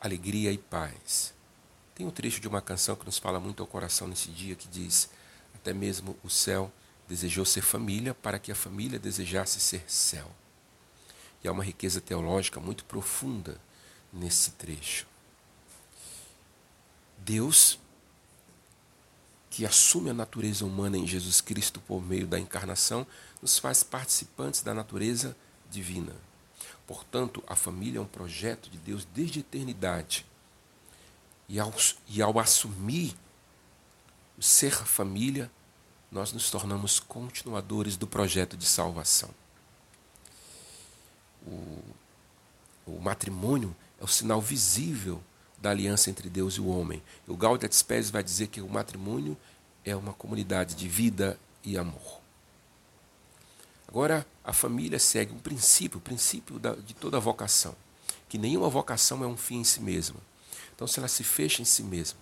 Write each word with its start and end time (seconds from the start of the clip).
alegria 0.00 0.52
e 0.52 0.58
paz. 0.58 1.34
Tem 1.94 2.06
um 2.06 2.10
trecho 2.10 2.40
de 2.40 2.48
uma 2.48 2.60
canção 2.60 2.96
que 2.96 3.06
nos 3.06 3.18
fala 3.18 3.40
muito 3.40 3.62
ao 3.62 3.66
coração 3.66 4.06
nesse 4.06 4.30
dia 4.30 4.54
que 4.54 4.68
diz: 4.68 5.08
Até 5.54 5.72
mesmo 5.72 6.16
o 6.22 6.28
céu 6.28 6.70
desejou 7.08 7.44
ser 7.44 7.62
família 7.62 8.14
para 8.14 8.38
que 8.38 8.52
a 8.52 8.54
família 8.54 8.98
desejasse 8.98 9.60
ser 9.60 9.82
céu. 9.90 10.30
E 11.42 11.48
há 11.48 11.52
uma 11.52 11.64
riqueza 11.64 12.00
teológica 12.00 12.60
muito 12.60 12.84
profunda 12.84 13.60
nesse 14.12 14.52
trecho. 14.52 15.06
Deus, 17.18 17.78
que 19.50 19.64
assume 19.64 20.10
a 20.10 20.14
natureza 20.14 20.64
humana 20.64 20.96
em 20.98 21.06
Jesus 21.06 21.40
Cristo 21.40 21.80
por 21.80 22.04
meio 22.04 22.26
da 22.26 22.38
encarnação, 22.38 23.06
nos 23.40 23.58
faz 23.58 23.82
participantes 23.82 24.62
da 24.62 24.74
natureza 24.74 25.36
divina. 25.70 26.12
Portanto, 26.86 27.42
a 27.46 27.56
família 27.56 27.98
é 27.98 28.00
um 28.00 28.06
projeto 28.06 28.70
de 28.70 28.78
Deus 28.78 29.06
desde 29.14 29.38
a 29.38 29.40
eternidade. 29.40 30.24
E 31.48 31.58
ao, 31.58 31.72
e 32.08 32.22
ao 32.22 32.38
assumir 32.38 33.14
o 34.38 34.42
ser 34.42 34.72
família, 34.72 35.50
nós 36.10 36.32
nos 36.32 36.50
tornamos 36.50 37.00
continuadores 37.00 37.96
do 37.96 38.06
projeto 38.06 38.56
de 38.56 38.66
salvação. 38.66 39.30
O, 41.46 41.82
o 42.86 43.00
matrimônio 43.00 43.74
é 44.00 44.04
o 44.04 44.08
sinal 44.08 44.40
visível 44.40 45.22
da 45.58 45.70
aliança 45.70 46.10
entre 46.10 46.28
Deus 46.28 46.54
e 46.54 46.60
o 46.60 46.68
homem. 46.68 47.02
O 47.26 47.36
Gaudium 47.36 47.70
Spes 47.72 48.10
vai 48.10 48.22
dizer 48.22 48.48
que 48.48 48.60
o 48.60 48.68
matrimônio 48.68 49.36
é 49.84 49.96
uma 49.96 50.12
comunidade 50.12 50.74
de 50.74 50.88
vida 50.88 51.38
e 51.64 51.78
amor. 51.78 52.25
Agora, 53.88 54.26
a 54.44 54.52
família 54.52 54.98
segue 54.98 55.32
um 55.32 55.38
princípio, 55.38 55.98
o 55.98 56.00
princípio 56.00 56.60
de 56.84 56.94
toda 56.94 57.20
vocação, 57.20 57.74
que 58.28 58.36
nenhuma 58.36 58.68
vocação 58.68 59.22
é 59.22 59.26
um 59.26 59.36
fim 59.36 59.60
em 59.60 59.64
si 59.64 59.80
mesma. 59.80 60.20
Então, 60.74 60.86
se 60.86 60.98
ela 60.98 61.08
se 61.08 61.24
fecha 61.24 61.62
em 61.62 61.64
si 61.64 61.82
mesma, 61.82 62.18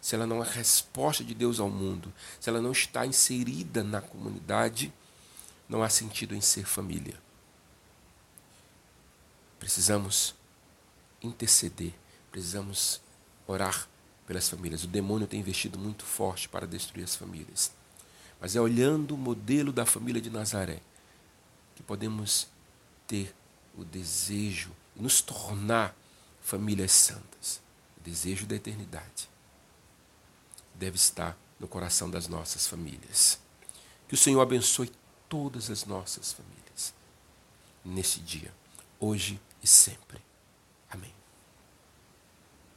se 0.00 0.14
ela 0.14 0.26
não 0.26 0.42
é 0.42 0.48
resposta 0.48 1.24
de 1.24 1.34
Deus 1.34 1.58
ao 1.58 1.70
mundo, 1.70 2.12
se 2.38 2.48
ela 2.48 2.60
não 2.60 2.72
está 2.72 3.06
inserida 3.06 3.82
na 3.82 4.00
comunidade, 4.00 4.92
não 5.68 5.82
há 5.82 5.88
sentido 5.88 6.34
em 6.34 6.40
ser 6.40 6.66
família. 6.66 7.14
Precisamos 9.58 10.34
interceder, 11.22 11.94
precisamos 12.30 13.00
orar 13.46 13.88
pelas 14.26 14.48
famílias. 14.48 14.84
O 14.84 14.88
demônio 14.88 15.26
tem 15.26 15.40
investido 15.40 15.78
muito 15.78 16.04
forte 16.04 16.48
para 16.48 16.66
destruir 16.66 17.04
as 17.04 17.16
famílias. 17.16 17.72
Mas 18.40 18.54
é 18.54 18.60
olhando 18.60 19.14
o 19.14 19.18
modelo 19.18 19.72
da 19.72 19.86
família 19.86 20.20
de 20.20 20.28
Nazaré 20.28 20.80
que 21.76 21.82
podemos 21.82 22.48
ter 23.06 23.32
o 23.76 23.84
desejo, 23.84 24.72
nos 24.96 25.20
tornar 25.20 25.94
famílias 26.40 26.90
santas. 26.90 27.60
O 27.96 28.00
desejo 28.00 28.46
da 28.46 28.56
eternidade 28.56 29.28
deve 30.74 30.96
estar 30.96 31.38
no 31.60 31.68
coração 31.68 32.10
das 32.10 32.26
nossas 32.26 32.66
famílias. 32.66 33.38
Que 34.08 34.14
o 34.14 34.18
Senhor 34.18 34.40
abençoe 34.40 34.90
todas 35.28 35.70
as 35.70 35.84
nossas 35.84 36.32
famílias 36.32 36.94
nesse 37.84 38.20
dia, 38.20 38.52
hoje 38.98 39.40
e 39.62 39.66
sempre. 39.66 40.18
Amém. 40.90 41.25